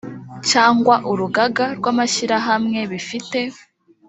[0.49, 3.39] cyangwa urugaga rw amashyirahamwe bifite